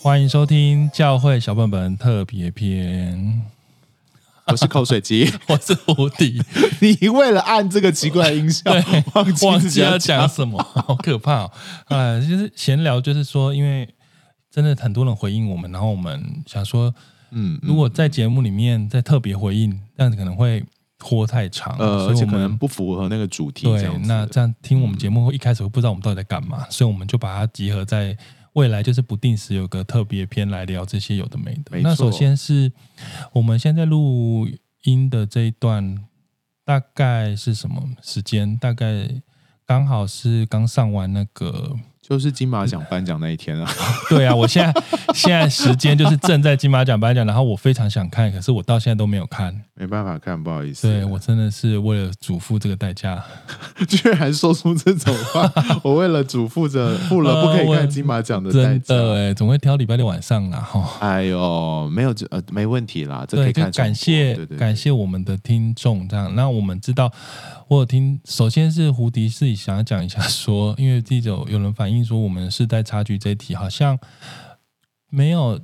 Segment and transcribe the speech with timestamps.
[0.00, 3.42] 欢迎收听教会小本本特别篇。
[4.46, 6.40] 我是口水鸡， 我是无敌。
[6.80, 8.70] 你为了按这个奇怪的音效，
[9.14, 11.50] 忘记忘记要讲什么，好可怕哦！
[11.86, 13.88] 啊，就是闲聊，就是说，因为
[14.52, 16.94] 真的很多人回应我们，然后我们想说，
[17.32, 20.64] 嗯，如果在节目里面再特别回应，这样子可能会
[20.96, 23.64] 拖太长，呃，而且可能不符合那个主题。
[23.66, 28.16] 对，那这样听我们节目会一开始会不知道我们到底在干嘛，所以我们就把它集合在。
[28.58, 31.70] 未来就是不定时有个特别篇来聊这些有的没的。
[31.70, 31.82] 没。
[31.82, 32.72] 那首先是
[33.32, 34.48] 我们现在录
[34.82, 36.04] 音的这一段，
[36.64, 38.58] 大概是什么时间？
[38.58, 39.08] 大概
[39.64, 41.76] 刚好是刚上完那个。
[42.08, 43.70] 就是金马奖颁奖那一天啊！
[44.08, 50.88] 对啊，我现在现在时间就是正在金马奖颁奖，然后我非常想看，可是我到现在都没有看，没办法看，不好意思。
[50.88, 53.22] 对，我真的是为了嘱咐这个代价，
[53.86, 55.52] 居然说出这种话。
[55.82, 60.60] 我为了嘱咐着付了不可以看金马奖的代价，真的哎，总会挑礼拜六晚上啊。
[60.60, 60.96] 哈。
[61.06, 63.70] 哎呦，没有这呃没问题啦，这可以看。
[63.72, 67.12] 感谢对对对感谢我们的听众，这样那我们知道。
[67.68, 73.98] 我有听，首先是胡迪自己想要讲一下说，因为第九有人反映说，我们世代差距这一题好像
[75.10, 75.60] 没有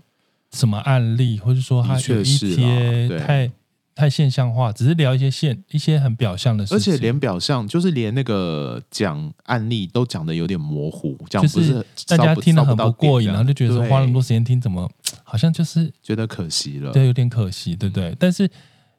[0.52, 3.50] 什么案例，或者说它有一些太
[3.94, 14.90] 太现象化，只是聊一些现一些很表象的事情，而且连表象就是连那个讲案例都讲的有点模糊，讲不是，是大家听得很不过瘾，然后就觉得说花那么多时间听，怎么
[15.22, 18.16] 好像就是觉得可惜了，对，有点可惜，对不对？
[18.18, 18.50] 但是。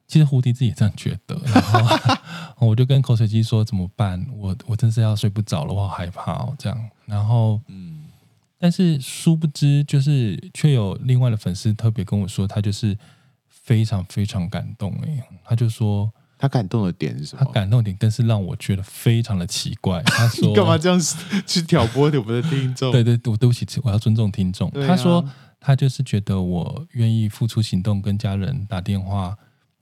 [0.06, 1.80] 其实胡迪自己也这样觉得，然后
[2.68, 4.24] 我就跟口水鸡说怎么办？
[4.36, 6.90] 我我真是要睡不着了，我好害怕哦，这样。
[7.06, 8.04] 然后，嗯，
[8.58, 12.96] 但是殊不知，就是却有另外的粉丝特别跟我说，他就是
[13.48, 17.44] 非常非常感动哎，他就说他感动的点是什么？
[17.44, 20.00] 他感动的点更是让我觉得非常的奇怪。
[20.04, 21.00] 他说干嘛这样
[21.46, 22.92] 去挑拨我们的听众？
[22.92, 24.68] 对 对，我对不起，我要尊重听众。
[24.68, 25.24] 啊、他说
[25.58, 29.36] 他就是觉得我愿意付出行动，跟家人打电话。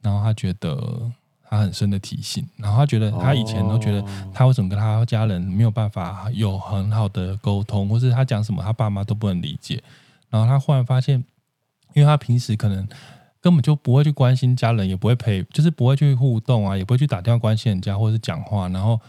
[0.05, 1.11] 然后他觉得
[1.49, 9.83] 他很深的提醒，然后他觉得他以前都觉得他为什么跟他家人没有办法有很好的沟通，或是他讲什么他爸妈都不能理解。
[10.29, 11.25] 然后他忽然发现，
[11.95, 12.87] 因为他平时可能
[13.41, 18.69] 根本就不会去关心家人，也不会陪，就是不会去互动啊，也不会去打电话关心人家或者是讲话。
[18.69, 19.01] 然后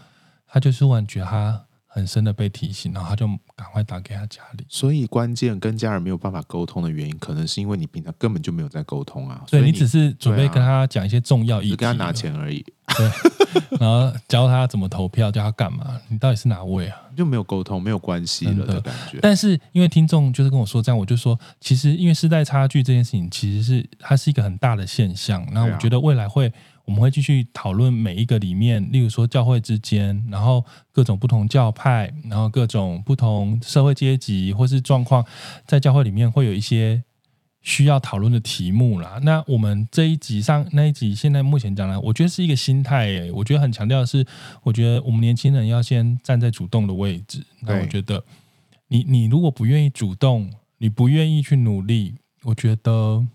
[0.48, 1.62] 他就是忽然觉得他。
[1.96, 3.26] 很深的被提醒，然后他就
[3.56, 4.66] 赶快打给他家里。
[4.68, 9.42] 所以关键跟家人没有办法沟通的原因，可能是因为你平常根本就没有在沟通啊。
[9.46, 12.62] 所以你只是准备跟他讲一些重要议题，跟他拿钱而已。
[12.96, 13.10] 对，
[13.80, 15.98] 然后教他怎么投票，教他干嘛？
[16.08, 17.00] 你到底是哪位啊？
[17.16, 19.18] 就没有沟通，没有关系了的感觉。
[19.22, 25.46] 但是因为听众就是跟我说这样，我就说，其实因为世代差距这件事情，其实是它是一个很大的现象。
[25.52, 26.52] 那我觉得未来会。
[26.86, 35.24] 我们会继续讨论每一个里面，例如说教会之间，然后各种不同教派，然后各种不同社会阶级或是状况，
[35.66, 37.02] 在教会里面会有一些
[37.60, 39.18] 需要讨论的题目啦。
[39.24, 44.24] 那我们这一集上那一集，现在目前讲来，我觉得是一个心态诶，我觉得很强调的是，
[44.62, 47.44] 我觉得我们年轻人要先站在主动的位置。
[47.62, 48.24] 那我觉得
[48.86, 50.48] 你，你你如果不愿意主动，
[50.78, 52.14] 你不愿意去努力，
[52.44, 53.26] 我觉得。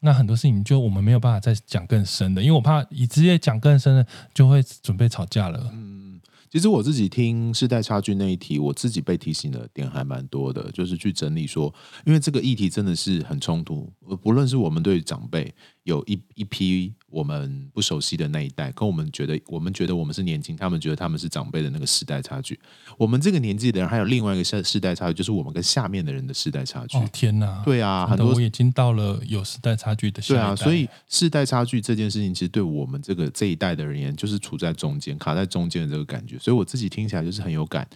[0.00, 5.70] 那很多事情就我们没有办法再讲更深的，因为我怕你直接讲更深的就会准备吵架了。
[5.72, 11.72] 嗯，其实我自己听世代差距那一题，我自己被提醒的点还蛮多的，就是去整理说，
[12.04, 15.54] 因为这个议题真的是很冲突，不论是我们对长辈。
[15.84, 22.58] 有一一批我们不熟悉的那一代，跟我们觉得我们觉得我们是年轻，他们觉得他们是长辈的那个时代差距。
[22.98, 26.98] 我们这个年纪的人还有另外一个世世代差距，就是我们跟下面的人的世代差距。
[26.98, 27.62] 哦天哪！
[27.64, 30.38] 对啊，很多我已经到了有世代差距的时代。
[30.38, 36.38] 对啊，所以世代差距这件事情，其实对我们这个这一代的人而言，就是处在中间，卡在中间的这个感觉。
[36.38, 37.88] 所以我自己听起来就是很有感，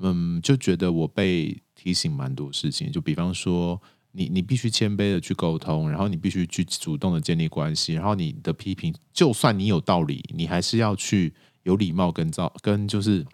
[0.00, 3.80] 嗯，就觉得我被提醒蛮多事情，就比方说。
[4.12, 13.24] 你你必须谦卑的去沟通，然后你必须去主动的建立关系，然后你的批评，就算你有道理，你还是要去有礼貌跟造跟就是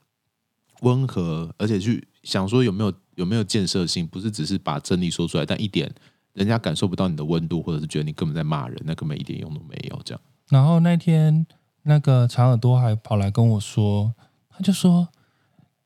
[0.81, 5.91] 温和，而且去想说有没有有没有建设性，不是只是把真理说出来，但一点
[6.33, 10.01] 人家感受不到你的温度，或者是觉得你根本在骂人，那根本一点用都没有。
[10.05, 10.21] 这样。
[10.51, 11.47] 然后那天
[11.85, 14.15] 那个长耳朵还跑来跟我说，
[14.51, 15.09] 他就说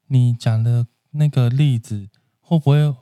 [0.08, 2.08] 你讲的那个例子
[2.40, 2.94] 会不会？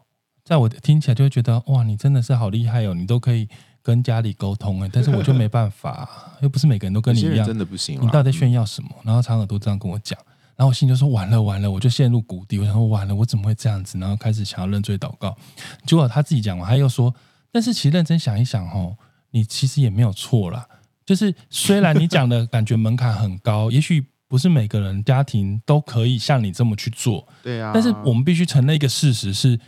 [0.47, 3.49] 在我听起来就会觉得哇，你真的是好厉害哦，你都可以
[3.83, 6.09] 跟家里沟通哎， 但是我就没办法，
[6.41, 8.01] 又不是每个人都跟你一样，真的不行。
[8.01, 8.91] 你到底在炫耀什么？
[9.03, 10.17] 然后长耳朵这样跟我讲，
[10.55, 12.61] 然后我心里就说完了完了，我就陷入谷底。
[12.61, 13.99] 我想说完了，我怎么会这样子？
[13.99, 15.37] 然后开始想要认罪祷告。
[15.85, 17.13] 结果他自己讲完，他又说，
[17.51, 18.97] 但是其实认真想一想哦，
[19.33, 20.65] 你其实也没有错啦。
[21.05, 27.73] 就是虽然你讲的感觉门槛很高， 也许不是每个人家庭都可以像你这么去做，对啊。
[27.75, 29.59] 但是我们必须承认一个事实是。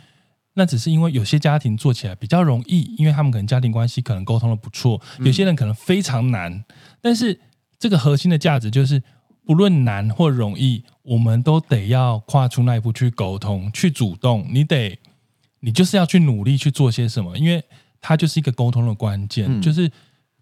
[0.55, 6.65] 那只是因为有些家庭做起来比较容易，因为他们可能家庭关系可能沟通的不错，有些人可能非常难。
[6.99, 7.39] 但是
[7.77, 9.01] 这个核心的价值就是，
[9.45, 14.45] 不论难或容易，我们都得要跨出那一步去沟通，去主动。
[14.51, 14.99] 你得，
[15.61, 17.63] 你就是要去努力去做些什么，因为
[18.01, 19.45] 它就是一个沟通的关键。
[19.47, 19.89] 嗯、就是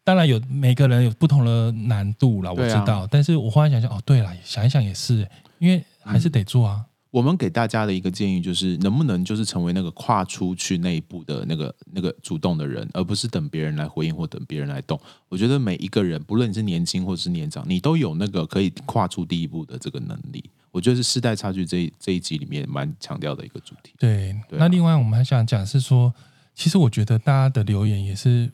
[0.04, 3.02] 当然有每个人有不同的难度啦，我知道。
[3.02, 5.28] 啊、但是我忽然想想，哦，对了，想一想也是，
[5.60, 6.78] 因为还是得做啊。
[6.80, 6.86] 嗯
[7.18, 15.00] 我们给大家的一个建议就是，能不能就是成为那个跨出去那一步的那个那个主动的人，而不是等别人来回应或等别人来动。
[15.28, 20.44] 我觉得每一个人，不论你是年轻或者是年长，你都有那个可以跨出第一步的这个能力。
[20.72, 23.94] 我觉得是世代差距这一这一集里面蛮强调的一个主题。
[23.98, 26.14] 对，对啊、那另外我们还想讲是说，
[26.54, 28.52] 其实我觉得大家的留言也是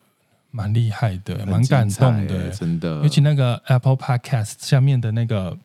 [0.52, 3.02] 蛮厉害的，蛮感动的，真的。
[3.02, 5.58] 尤其那个 Apple Podcast 下面的那个。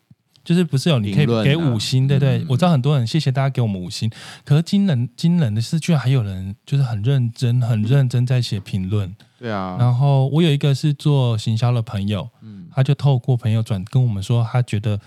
[0.49, 2.43] 就是不是有你可以给五星，对不对？
[2.49, 4.09] 我知道很多人，谢谢大家给我们五星。
[4.43, 9.15] 可是惊人惊人的是，居然还有人就是很认真、很认真在写评论。
[9.37, 9.77] 对啊。
[9.79, 14.99] 然后我有一个是做行销的朋友，嗯，他就透过朋友转跟我们说，他觉得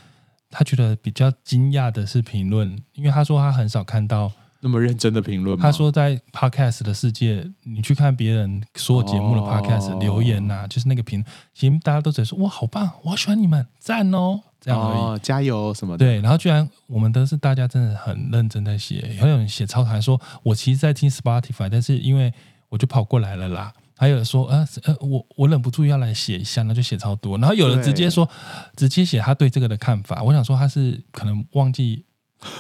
[0.49, 4.31] 他觉得比较惊讶的是评论，因为他说他很少看到
[4.61, 5.59] 那么认真的评论。
[5.59, 14.43] 他说在 Podcast 的世界，你去看别人所有节目的 Podcast 留言呐，就是那个评，其实大家都只说哇，好棒，我好喜欢你们，赞哦。
[14.65, 16.07] 这样而已，哦，加油什么的。
[16.07, 22.33] 对，然后居然我们都是大家真的很认真在写，还有人写超团说，我其实在听 Spotify，但是因为
[22.69, 23.73] 我就跑过来了啦。
[23.99, 27.37] 还有人说，呃呃，我我忍不住要来写一下，那就写超多。
[27.39, 28.29] 然后有人直接说，
[28.77, 30.23] 直接写他对这个的看法。
[30.23, 32.05] 我想说他是可能忘记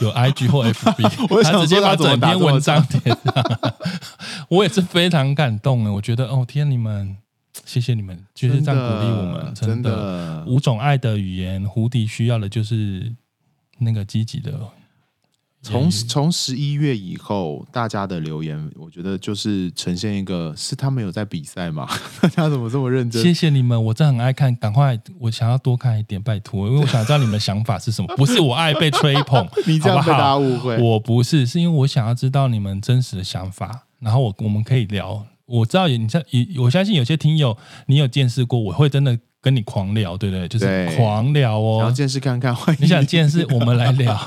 [0.01, 3.45] 有 IG 或 FB， 他直接把整篇文章点上。
[4.49, 7.17] 我也是非常感动的，我觉得哦天，你们。
[7.65, 9.73] 谢谢你们，就是这样鼓励我们，真的。
[9.73, 13.13] 真的五种爱的语言，胡迪需要的就是
[13.79, 14.53] 那个积极的。
[15.65, 21.87] 从从十一月以后，大家的留言，我觉得就是呈现一个，是他们有在比赛吗？
[22.21, 23.23] 大家怎么这么认真？
[23.23, 28.13] 谢谢你们，我真的很爱看，赶快，我想要多看一点，拜托，因为我想知道你们想法是什么。
[28.19, 30.77] 不是我爱被吹捧， 你这样被大家误会。
[30.83, 35.25] 我不是，是因为我想要知道你们真实的想法，然后我我们可以聊。
[35.53, 36.23] 我知道你像
[36.59, 37.57] 我相信有些听友，
[37.87, 40.49] 你有见识过，我会真的跟你狂聊，对不对？
[40.49, 41.79] 就是狂聊哦。
[41.81, 44.19] 然后见识看看，你想见识，我们来聊。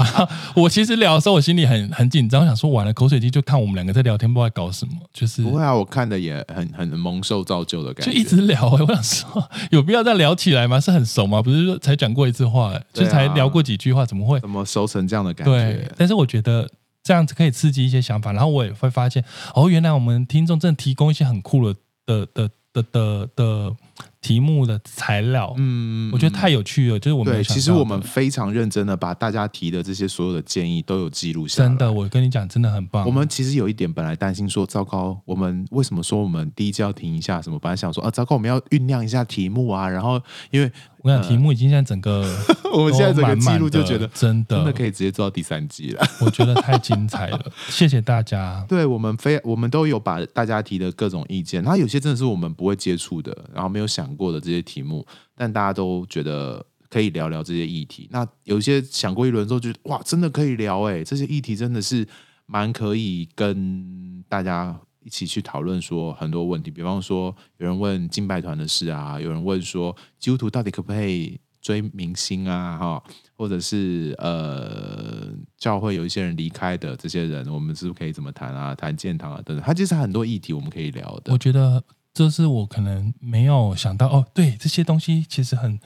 [0.56, 4.92] 我其实聊的时候，我心里很很紧张，想说完了口水鸡就看我们两个在聊天，不知道在搞什么。
[5.12, 8.82] 就是不会啊，我看的也很很蒙受造就的感觉，就一直聊、欸。
[8.82, 10.80] 我想说，有必要再聊起来吗？
[10.80, 11.42] 是很熟吗？
[11.42, 14.40] 不是说才讲过一次话、欸，啊、就才聊过几句话，怎么会？
[14.40, 15.52] 怎么熟成这样的感觉？
[15.52, 16.66] 对，但是我觉得。
[17.02, 19.24] 这样子可以刺激一些想法，然后我也会发现，
[19.54, 21.74] 哦，原来我们听众真的提供一些很酷的
[22.04, 23.76] 的的的的的
[24.20, 26.98] 题目的材料，嗯，我觉得太有趣了。
[26.98, 31.68] 就是我们对，其实我们非常认真的把大家提的这些所有的建议都有记录下来。
[31.68, 33.06] 真的，我跟你讲，真的很棒。
[33.06, 37.40] 我们其实有一点本来担心说，糟糕，我们为什么说我们第一季要停一下？
[37.40, 37.58] 什么？
[37.58, 40.20] 本来想说啊，糟糕，我们要酝酿一下题目啊，然后
[40.50, 40.70] 因为。
[41.02, 42.20] 我跟你讲，题目已经现在整个，
[42.72, 46.06] 我们现在整个记录就觉得真的真的可以直接做到第三季了。
[46.20, 48.64] 我觉得太精彩了，谢谢大家。
[48.68, 58.06] 对，我们非我们都有把大家提的各种意见，然后有些真的是我们不会接触的，然后没有想过的这些题目，但大家都觉得可以聊聊这些议题。
[58.12, 62.06] 那有一些想过一轮之后，觉得哇，真的可以聊哎，这些议题真的是
[62.44, 64.78] 蛮可以跟大家。
[65.02, 73.02] 一起去讨论说很多问题，比方说有人问敬拜团的事啊，有人问说基督徒到底可不可以追明星啊，哈，
[73.34, 78.74] 或者是呃教会有一些人离开的这些人，我们是不是可以怎么谈啊？
[78.74, 81.32] 谈建堂啊等等，他其实很多议题我们可以聊的。
[81.32, 81.82] 我觉得
[82.12, 85.80] 这是我可能没有想到哦，对，这些东西其实很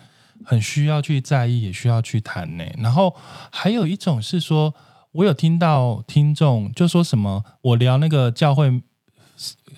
[0.45, 2.65] 很需要去在意，也需要去谈呢。
[2.79, 3.15] 然后
[3.53, 4.75] 还有一种是说，
[5.13, 8.83] 我有听到听众就说什么，我聊那个教会。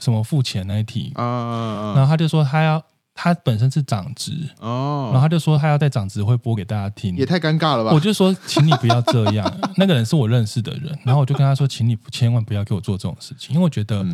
[0.01, 1.13] 什么付钱那一题。
[1.15, 2.83] 啊，然后他就说他要
[3.15, 7.93] 他本身是长职哦，然后他就说他要在长职会播给大家听，也太尴尬了吧？
[7.93, 14.05] 我就说，请你不要这样， 那个人是我认识的人，然后我就跟他说，请你千万不要给我做这种事情，因为我觉得，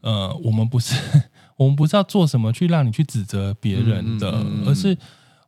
[0.00, 0.96] 呃，我们不是
[1.56, 4.96] 我们不是要做什么去让你去指责别人的，而是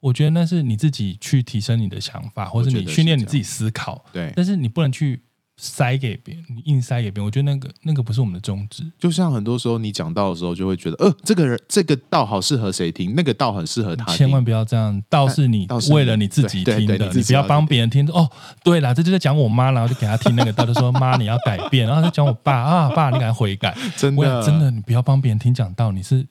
[0.00, 5.20] 我觉得那是你自己去提升你的想法，或者你训练你自己思考，对，但是你不能去。
[5.56, 8.84] 塞给别人，你硬塞给别人，我觉得那个那个不是我们的宗旨。
[8.98, 14.04] 就像很多时候你讲道的时候，就会觉得，呃，这个人这个道好适合谁听，那个道很适合他。
[14.14, 18.04] 千万不要这样，道是你为了你自己听的，你不要帮别人听。
[18.10, 18.28] 哦，
[18.62, 23.76] 对啦，这就在讲我妈，然后就给他听那个道，就说妈你要改变，然后就讲我爸啊，爸你赶快悔改。
[23.96, 26.26] 真的真的，你不要帮别人听讲道，你是。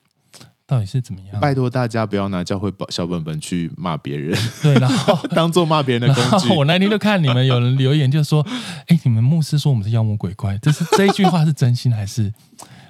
[0.73, 1.39] 到底是怎么样？
[1.39, 6.49] 拜托大家不要拿教会小本本去骂别人， 对，然后 当做骂别人的工具。
[6.55, 8.43] 我那天就看你们有人留言，就说
[8.89, 12.33] ：“哎，你们牧师说我们是妖魔鬼怪，这是这一句话是真心还是？”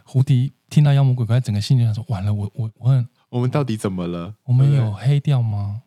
[0.05, 4.33] 胡迪听到妖魔鬼怪，整个心里想说：“完了，我我我很，我们到底怎么了？
[4.45, 5.81] 我们有黑掉吗？”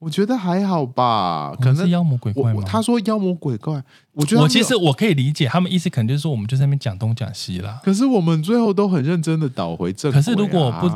[0.00, 2.62] 我觉得还好吧，可能是妖魔鬼怪吗？
[2.66, 3.80] 他说妖魔鬼怪，
[4.14, 7.80] 我觉得我其实我可以理解他们意思，可能就是说我们就在那边讲东讲西啦。
[7.84, 10.14] 可是我们最后都很认真的倒回正啊。
[10.14, 10.88] 可是如果不。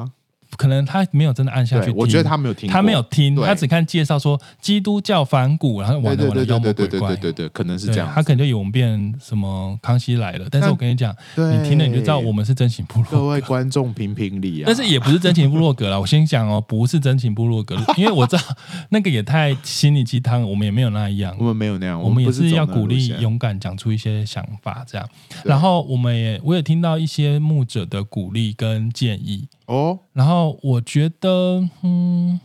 [0.57, 8.11] 可能他没有真的按下去，我觉得他没有听，他没有听，他只看介绍说基督教反骨，然后完了完了妖魔鬼怪，对对对对，可能是这样。
[8.15, 13.11] 他可能就以为我们变什么康熙来了，但是我跟你讲，你听了你就知道我们是真情部落。
[13.11, 14.65] 各位观众评评理啊！
[14.67, 18.43] 但是也不是真情部落格了，我先讲哦，不是真情部落格，因为我知道
[18.91, 25.09] 那个也太心灵鸡汤，我们也没有那样，我们没有那样，我们也是要鼓励勇敢讲出一些想法这样。
[25.45, 29.49] 然后我们也我也听到一些牧者的鼓励跟建议。
[29.67, 32.41] 哦，然后我觉得，嗯，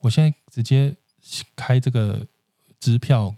[0.00, 0.96] 我现在直接
[1.54, 2.26] 开这个
[2.80, 3.34] 支票，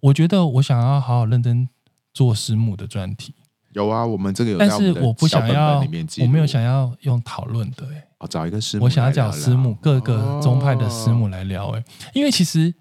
[0.00, 1.68] 我觉得我想要好好认真
[2.12, 3.34] 做师母的专题。
[3.72, 5.78] 有啊，我们这个有，但是我不想要，
[6.20, 12.74] 我没有想要用讨论的，哎，哦，找一个师母，我想要找师母，各个宗派的师母来聊，哎，因为其实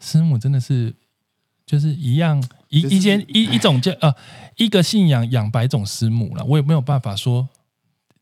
[0.00, 0.94] 师母真的是
[1.64, 4.12] 就是一样一一间一一种叫呃
[4.56, 7.48] 一个信仰养百种师母了，我也没有办法说。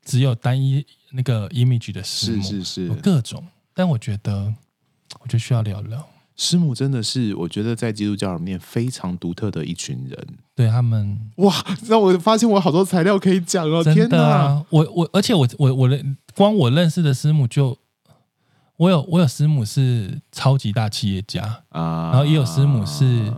[0.05, 3.45] 只有单一那个 image 的师母，是是是，有各种。
[3.75, 4.55] 但我觉得，
[5.21, 10.27] 我就需要聊聊师母，真的是我觉得在基督教里面非常独特的一群人。
[10.55, 11.55] 对他们，哇，
[11.87, 13.83] 让我发现我好多材料可以讲哦！
[13.85, 16.05] 真的啊，天哪，我我，而且我我我的
[16.35, 17.79] 光我认识的师母就，
[18.77, 23.33] 我有我有师母是超级大企业家啊，然后也有师母是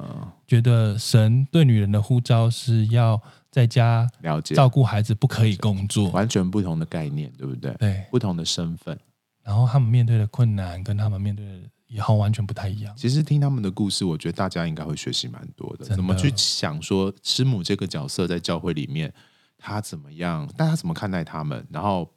[0.47, 3.21] 觉得神对女人的呼召是要。
[3.53, 7.73] 在家了解照顾孩子，不可以工作，完全不同的概念，对不对？
[7.75, 8.99] 对，不同的身份，
[9.45, 12.93] 然后他们面对的困难跟他们面对的以后完全不太一样。
[12.97, 15.85] 其实听他们的故事，我觉得大家应该会学习蛮多的。
[15.85, 19.13] 怎么去想说师母这个角色在教会里面，
[19.59, 20.49] 他怎么样？
[20.57, 21.65] 大家怎么看待他们？
[21.71, 22.11] 然后。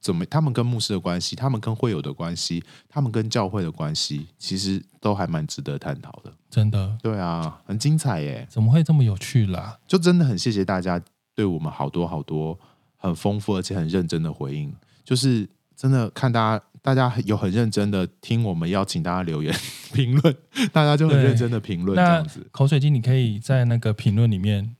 [0.00, 0.24] 怎么？
[0.26, 6.32] 他们跟牧师的关系，他们跟会友的关系，他们跟教会的关系，其实都还蛮值得探讨的。
[6.48, 8.46] 真的，对啊，很精彩耶！
[8.50, 9.78] 怎么会这么有趣啦？
[9.86, 11.00] 就真的很谢谢大家
[11.34, 12.58] 对我们好多好多
[12.96, 14.74] 很丰富而且很认真的回应。
[15.04, 19.54] 就是真的看大家，大家有很认真的听我们邀请大家留言
[19.92, 20.36] 评论，
[20.72, 22.46] 大家就很认真的评论这样子。
[22.50, 24.74] 口水鸡，你可以在那个评论里面，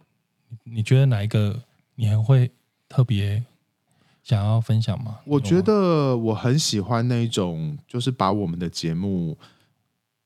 [0.65, 1.63] 你觉得哪一个
[1.97, 2.51] 你还会
[2.89, 3.45] 特别？
[4.23, 5.19] 想要分享吗？
[5.25, 9.37] 我觉得我很喜欢那种，就是把我们的节目，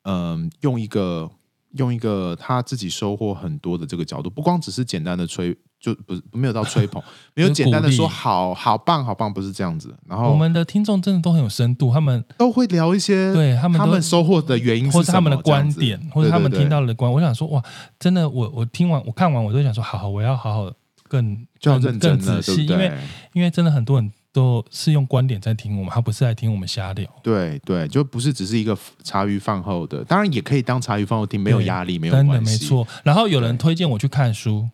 [0.03, 1.31] 嗯、呃，用一个
[1.73, 7.03] 用一个他自己收获很多的这个角度，不光只是简单的吹，就不是没有到吹捧，
[7.35, 9.95] 没有简单的说好好棒好棒，不是这样子。
[10.07, 17.11] 然后我们的听众真的都很有深度，他们都会聊一些对他们他们收获的原因，或是他们的观点，或者他们听到的观。
[17.11, 17.63] 我想说，哇，
[17.99, 20.73] 真的，我我听完我看完，我都想说，好好，我要好好。
[21.09, 22.93] 更就要认真更仔细，因为
[23.33, 27.09] 因为真的很多人都是用观点在听我们，他不是在听我们瞎聊。
[27.23, 32.33] 对对，就不是只是一个茶余饭后的，当然也可以当茶余饭后听，没有压力，没有关系。
[32.33, 32.87] 真的没错。
[33.05, 34.69] 然后有人推荐我去看书，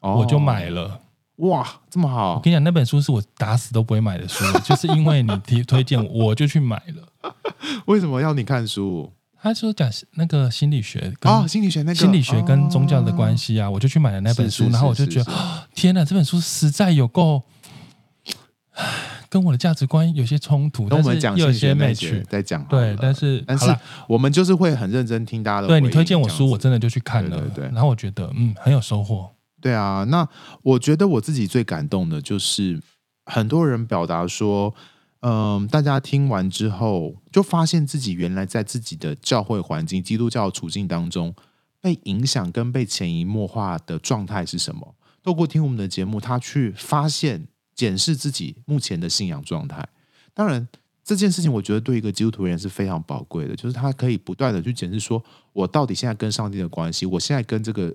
[0.00, 1.00] 我就买了。
[1.38, 2.34] 哇，这么好！
[2.34, 7.32] 我跟你讲，那本书是我打死都不会买的书，就是因为你提 推荐，我就去买了。
[7.86, 9.12] 为什么要你看书？
[9.44, 15.30] 他说讲那个心理学跟哦，心理学那个心理学跟宗教的关系啊，我就去买了那本书，然后我就觉得
[15.74, 17.42] 天哪，这本书实在有够，
[19.28, 23.66] 跟我的价值观有些冲突，跟我们讲有些美趣在讲对，但是但是
[24.08, 25.68] 我们就是会很认真听大家的。
[25.68, 29.30] 对，你推荐我书，我真的就去看了，对，然后我觉得嗯很有收获。
[29.60, 30.26] 对啊，那
[30.62, 32.80] 我觉得我自己最感动的就是
[33.26, 34.74] 很多人表达说。
[35.26, 41.34] 嗯，大家听完之后，就发现自己原来在自己的教会环境、基督教处境当中
[41.80, 44.94] 被影响跟被潜移默化的状态是什么？
[45.22, 49.88] 透过听我们的节目，他去发现、检视自己目前的信仰状态。
[50.34, 50.68] 当然，
[51.02, 57.90] 这件事情我觉得对一个基督徒而言是非常宝贵的，就是他可以不断的去检视，说我到底现在跟上帝的关系，我现在跟这个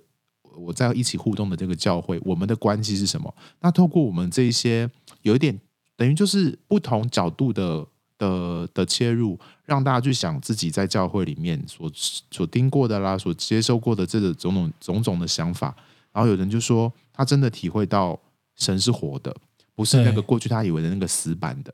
[0.58, 3.32] 我在一起互动的这个教会，我们的关系是什么？
[3.62, 4.90] 那透过我们这一些
[5.22, 5.60] 有一点。
[6.00, 7.86] 等于就是不同角度的
[8.18, 15.76] 的的切入，让大家去想自己在教会里面所所听过的啦，所接受过的这个种种种种的想法。
[16.14, 18.18] 然后有人就说，他真的体会到
[18.56, 19.36] 神是活的，
[19.76, 21.74] 不是那个过去他以为的那个死板的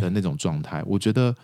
[0.00, 0.80] 的那种状态。
[0.86, 1.34] 我觉得，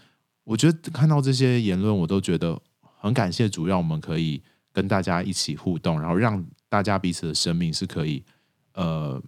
[0.45, 2.57] 我觉得看到这些言论，我都觉得
[3.00, 4.41] 很感谢主，让我们可以
[4.73, 8.23] 跟大家一起互动，然后让大家彼此的生命是可以
[8.75, 9.21] 呃。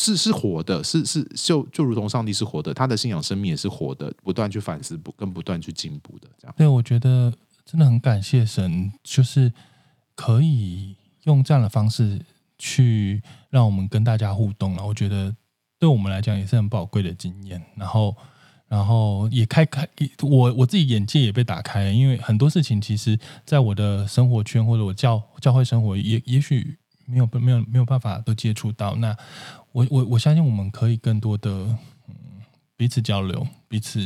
[0.00, 6.54] 是是活的，是是就就如同上帝是活的，他的信仰生命也是活的，不断去反思，不跟不断去进步的这样。
[6.56, 7.30] 对，我觉得
[7.66, 9.52] 真的很感谢神，就是
[10.14, 12.18] 可以用这样的方式
[12.58, 14.86] 去让我们跟大家互动了。
[14.86, 15.36] 我觉得
[15.78, 18.16] 对我们来讲也是很宝贵的经验，然后
[18.68, 19.86] 然后也开开
[20.22, 29.14] 我我自己眼界也被打开，因为很多事情其实在我的生活圈或者我教教会生活也也许没有没有没有办法都接触到那。
[29.72, 31.50] 我我我相信我们可以更多的
[32.08, 32.14] 嗯
[32.76, 34.00] 彼此交流，彼此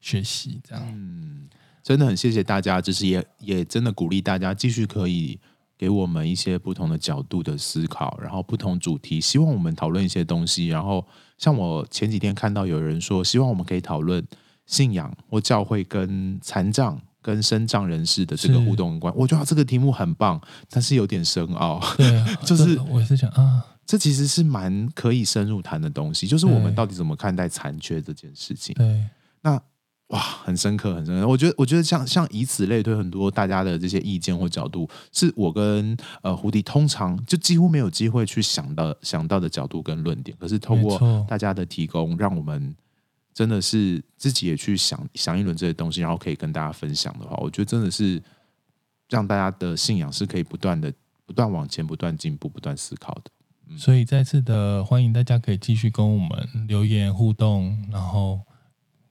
[0.00, 0.84] 学习，这样。
[0.88, 1.48] 嗯，
[1.82, 5.38] 真的很谢谢大家，就是也也真的鼓励大家继续可以
[5.76, 10.68] 给我们一些不同的角度的思考，然后不同主题，希望我们讨论一些东西。
[10.68, 11.04] 然后
[11.38, 14.24] 像我前几天看到有人说，希望我们可以讨论
[14.66, 19.12] 信仰或教会跟残障跟身障人士的这个互动关。
[19.16, 20.40] 我觉得这个题目很棒，
[20.70, 21.80] 但是有点深奥。
[21.96, 23.64] 对啊， 就是我也是想啊。
[23.84, 28.74] 这其实是蛮可以深入谈的东西，就是我们到底怎么看待残缺这件事情。
[28.74, 29.04] 对，
[29.42, 29.60] 那
[30.08, 31.26] 哇，很深刻，很深刻。
[31.26, 40.36] 我觉得，我觉得像像以此类推，很多大家的这些意见或角度，是我跟呃胡迪通常就几乎没有机会去想到想到的角度跟论点。
[40.38, 42.74] 可是通过大家的提供，让我们
[43.32, 48.22] 真的是自己也去想想一轮这些东西，然后可以跟大家分享的话，我觉得真的是
[49.08, 50.92] 让大家的信仰是可以不断的
[51.24, 53.30] 不断往前、不断进步、不断思考的。
[53.76, 58.40] 所以再次的欢迎大家可以继续跟我们留言互动，然后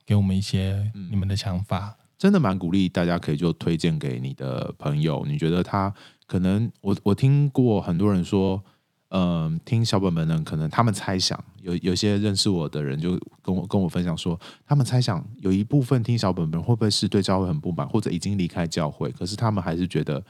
[0.06, 5.26] 给我们一些你们的想法，嗯、真的蛮鼓励大家可以就推荐给你的朋友。
[5.26, 5.94] 你觉得他
[6.26, 8.64] 可能我我听过很多人说，
[9.10, 20.24] 嗯、呃，听小本本的人可能他们猜想有有些认识我的人就跟我跟我分享说，他们猜想有一部分听小本本会不会是对教会很不满，或者已经离开教会，可是他们还是觉得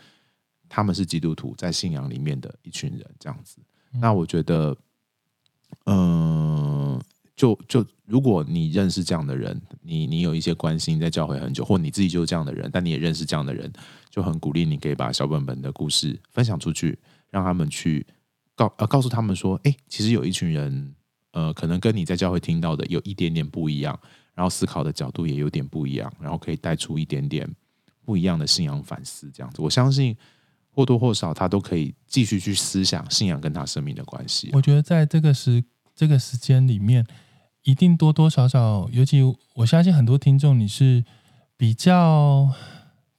[0.69, 3.57] 他们是基督徒，在信仰里面的一群人这样子。
[4.00, 4.75] 那我觉得，
[5.86, 7.01] 嗯、
[7.36, 13.71] 就就如果你认识这样的人，你你有一些关心，在教会很久，或你自己就是这样的人，但你也认识这样的人，
[14.10, 16.98] 就很鼓励你可以把小本本的故事分享出去，
[17.29, 18.05] 让他们去
[18.55, 20.95] 告呃告诉他们说，哎，其实有一群人，
[21.31, 24.00] 呃，可能跟你在教会听到的有一点点不一样，
[24.33, 27.50] 然后思考的角度也有点不一样，然后可以带出一点点
[28.05, 30.16] 不一样的信仰反思，这样子，我相信。
[30.74, 34.50] 或多或少，他都可以继续去思想信仰跟他生命的关系。
[34.53, 37.05] 我觉得在这个时这个时间里面，
[37.64, 39.22] 一定多多少少，尤其
[39.55, 41.03] 我相信很多听众，你是
[41.57, 42.50] 比较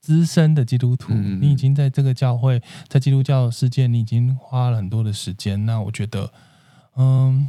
[0.01, 5.65] 资深的基督徒，嗯，你已经在这个教会，在基督教世界，你已经花了很多的时间。
[5.65, 6.33] 那我觉得，
[6.97, 7.49] 嗯，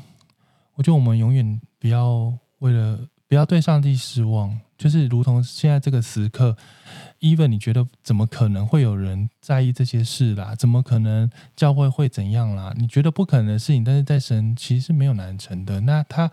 [0.76, 3.00] 我觉得我们永远不要为了
[3.34, 4.60] 不要对上帝失望。
[4.78, 6.56] 就是如同现在这个时刻
[7.19, 10.54] ，even 你觉得怎么可能会有人在意这些事啦？
[10.54, 12.72] 怎么可能教会会怎样啦？
[12.78, 15.82] 你觉得不可能的事情，但是在神其实是没有难成的。
[15.82, 16.30] 那他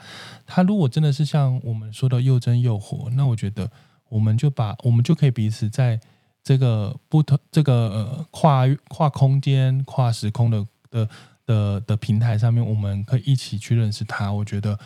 [0.46, 3.70] 他如果真的是像我们说的又真又活，那我觉得
[4.10, 5.98] 我们就把我们就可以彼此在
[6.44, 11.08] 这个不同这个呃跨跨空间、跨时空的的
[11.46, 14.30] 的的平台上面，我们可以一起去认识他。
[14.30, 14.78] 我觉得。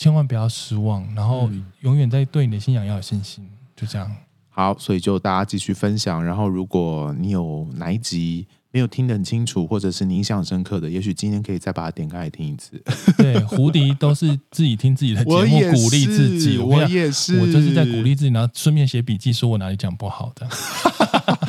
[0.00, 1.50] 千万不要失望，然后
[1.82, 4.10] 永远在对你的信仰要有信心，就这样。
[4.48, 6.24] 好，所以就大家继续分享。
[6.24, 12.82] 然后，如果你有哪一集没有听得很清楚，或者是你印象深刻的，也许今天可以再把它点开来听一次。
[13.18, 16.56] 对，胡迪都是自己听自己的节目， 鼓励自己。
[16.56, 20.48] 我也是，我就是在鼓励自己，然后顺便写笔记，说我哪里讲不好的。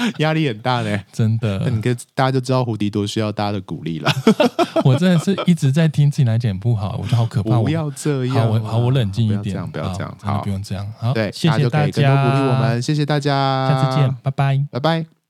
[0.20, 1.60] 压力很大呢，真的。
[1.66, 4.12] 那你跟大家就知道胡迪多需要大家的鼓励了。
[4.84, 7.60] 我真的是一直在听自己来讲不好，我觉得好可怕。
[7.60, 10.88] 不要这样，好，我好，我冷静一点，不要这样，不要这样，好，不用这样。
[10.98, 15.21] 好，对，谢谢大家，多鼓励我们，谢谢大家，下次见，拜拜，拜拜。